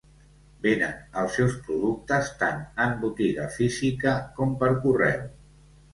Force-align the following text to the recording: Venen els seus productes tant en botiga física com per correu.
Venen 0.61 0.95
els 1.23 1.35
seus 1.39 1.57
productes 1.67 2.31
tant 2.41 2.63
en 2.87 2.97
botiga 3.05 3.45
física 3.59 4.19
com 4.39 4.57
per 4.63 4.71
correu. 4.87 5.23